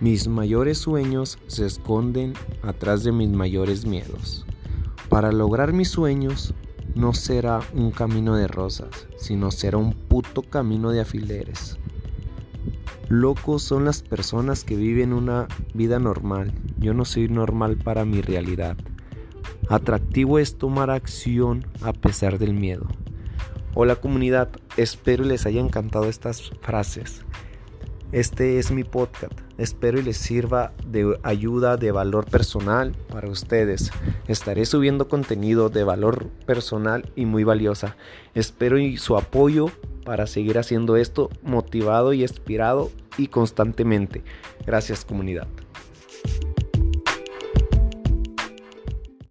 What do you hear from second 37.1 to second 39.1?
y muy valiosa. Espero y